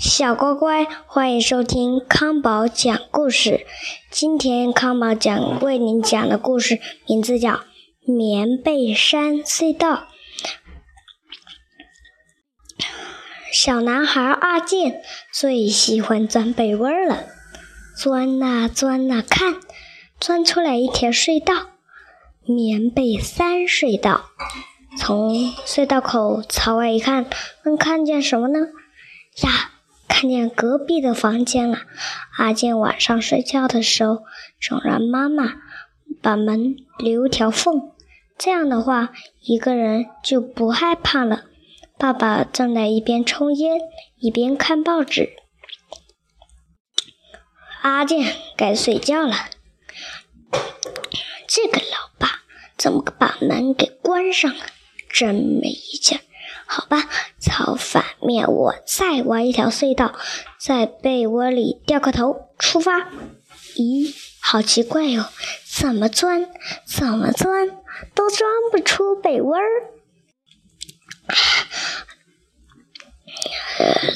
[0.00, 3.66] 小乖乖，欢迎收听康宝讲故事。
[4.10, 7.50] 今天康宝讲为您讲的故事名字叫
[8.06, 10.08] 《棉被山隧道》。
[13.52, 15.02] 小男孩阿健
[15.34, 17.26] 最喜欢钻被窝了，
[17.94, 19.56] 钻呐钻呐，看，
[20.18, 21.72] 钻出来一条隧道——
[22.48, 24.30] 棉被山隧道。
[24.96, 27.28] 从隧道口朝外一看，
[27.66, 28.60] 能看见什么呢？
[29.42, 29.72] 呀！
[30.20, 31.78] 看见隔壁的房间了。
[32.36, 34.18] 阿健晚上睡觉的时候，
[34.60, 35.54] 总让妈妈
[36.20, 37.92] 把门留条缝，
[38.36, 41.44] 这样的话，一个人就不害怕了。
[41.98, 43.80] 爸爸正在一边抽烟
[44.18, 45.30] 一边看报纸。
[47.80, 49.34] 阿健该睡觉了。
[51.48, 52.42] 这个老爸
[52.76, 54.66] 怎么把门给关上了？
[55.08, 56.20] 真没劲儿。
[56.72, 57.08] 好吧，
[57.40, 60.14] 朝反面，我再挖一条隧道，
[60.56, 63.10] 在被窝里掉个头，出发。
[63.74, 65.24] 咦，好奇怪哟，
[65.68, 66.48] 怎么钻，
[66.86, 67.70] 怎么钻，
[68.14, 69.66] 都钻不出被窝儿。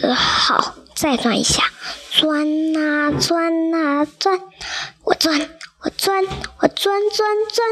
[0.04, 1.64] 呃，好，再钻一下，
[2.12, 4.40] 钻呐钻呐钻，
[5.02, 5.50] 我钻，
[5.80, 6.24] 我钻，
[6.60, 7.68] 我钻钻钻。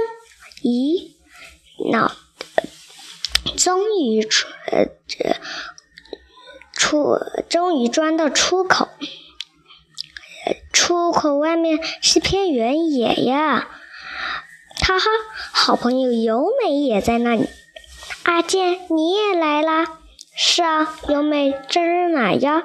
[0.64, 1.12] 咦，
[1.92, 2.16] 那。
[3.56, 4.86] 终于出呃
[6.72, 7.18] 出，
[7.48, 8.88] 终于钻到出口。
[10.72, 13.68] 出口外面是片原野呀！
[14.80, 15.06] 哈哈，
[15.52, 17.48] 好朋友由美也在那里。
[18.24, 19.98] 阿健，你也来啦？
[20.34, 22.64] 是啊，由美，这是哪呀？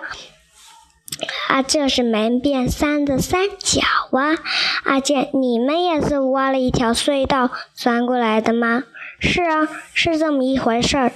[1.47, 3.81] 啊，这是门边山的山脚
[4.11, 4.37] 啊！
[4.83, 8.83] 阿健，你们也是挖了一条隧道钻过来的吗？
[9.19, 11.11] 是啊，是这么一回事儿。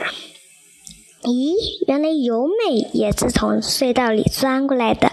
[1.24, 1.54] 咦，
[1.88, 5.12] 原来由美也是从隧道里钻过来的。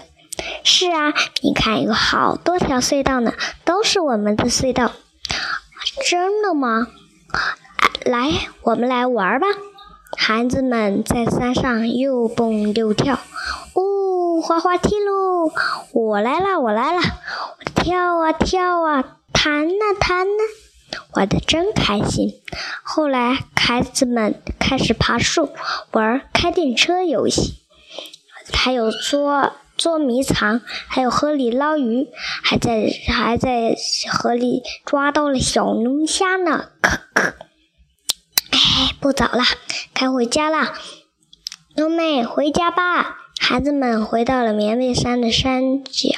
[0.63, 4.91] 是啊，你看有好多条隧道呢，都是我们的隧道。
[6.09, 6.87] 真的吗？
[8.05, 8.31] 来，
[8.63, 9.47] 我们来玩吧。
[10.17, 13.19] 孩子们在山上又蹦又跳。
[13.73, 15.51] 哦，滑滑梯喽！
[15.93, 17.01] 我来了，我来了！
[17.75, 20.41] 跳啊跳啊，弹啊弹啊。
[21.13, 22.41] 玩的真开心。
[22.83, 25.51] 后来，孩子们开始爬树、
[25.91, 27.59] 玩开电车游戏，
[28.53, 32.07] 还有捉捉迷藏，还有河里捞鱼，
[32.43, 33.75] 还在还在
[34.11, 36.69] 河里抓到了小龙虾呢。
[36.81, 37.35] 可可，
[38.51, 39.43] 哎，不早了，
[39.93, 40.73] 该回家了。
[41.75, 43.17] 龙妹，回家吧。
[43.39, 46.09] 孩子们回到了棉被山的山脚。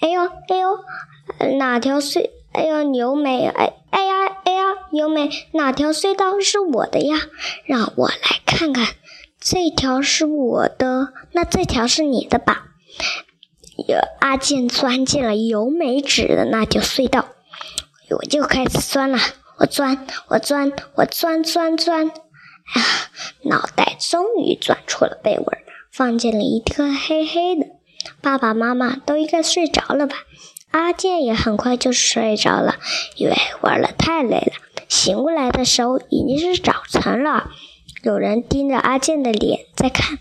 [0.00, 2.30] 哎呦哎呦，哪条隧？
[2.52, 7.16] 哎呦，牛美，哎哎呀，哎呀，牛美，哪条隧道是我的呀？
[7.64, 8.86] 让我来看看，
[9.40, 12.64] 这条是我的，那这条是你的吧？
[13.86, 17.26] 有阿健钻进了由美指的那条隧道，
[18.10, 19.18] 我就开始钻了，
[19.58, 22.80] 我钻，我钻，我钻钻钻，啊，
[23.44, 25.52] 脑袋终于钻出了被窝，
[25.92, 27.66] 放进了一个黑黑的。
[28.20, 30.16] 爸爸妈妈都应该睡着了吧？
[30.70, 32.76] 阿健也很快就睡着了，
[33.16, 34.52] 因为玩的太累了。
[34.88, 37.50] 醒过来的时候已经是早晨了，
[38.02, 40.18] 有人盯着阿健的脸在看。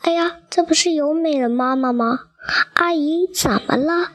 [0.00, 2.20] 哎呀，这不是由美的妈妈吗？
[2.74, 4.10] 阿姨，怎么了？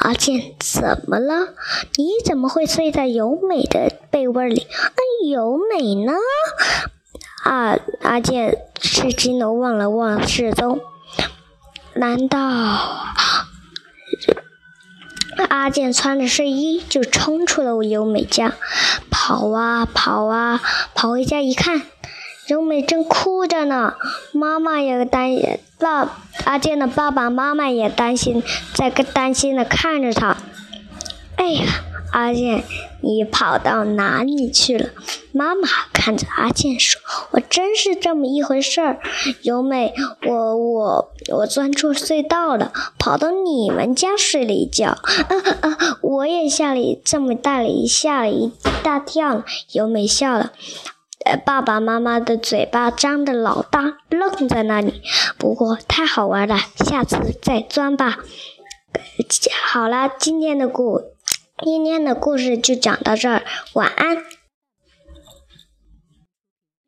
[0.00, 1.54] 阿健，怎么了？
[1.96, 4.66] 你怎么会睡在由美的被窝里？
[4.96, 6.12] 那由美呢？
[7.42, 10.80] 啊，阿健吃惊的望了望四周，
[11.94, 12.38] 难道？
[15.54, 18.52] 阿健穿着睡衣就冲出了优美家，
[19.10, 20.60] 跑啊跑啊，
[20.94, 21.82] 跑回家一看，
[22.48, 23.94] 优美正哭着呢。
[24.32, 25.32] 妈妈也担
[25.78, 28.42] 爸阿健的爸爸妈妈也担心，
[28.74, 30.36] 在担心的看着他。
[31.36, 31.64] 哎呀！
[32.12, 32.62] 阿健，
[33.00, 34.90] 你跑到哪里去了？
[35.32, 37.00] 妈妈看着阿健说
[37.32, 39.00] ：“我真是这么一回事儿。”
[39.42, 39.92] 由美，
[40.26, 44.90] 我我我钻出隧道了，跑到你们家睡了一觉。
[44.90, 45.00] 啊
[45.62, 45.98] 啊！
[46.02, 48.52] 我也吓了这么大了一吓了一
[48.84, 49.42] 大跳。
[49.72, 50.52] 由美笑了，
[51.44, 55.02] 爸爸妈妈的嘴巴张得老大，愣在那里。
[55.36, 58.18] 不过太好玩了，下次再钻吧。
[59.66, 61.13] 好了，今天的故。
[61.64, 64.18] 今天的故事就讲到这儿，晚安。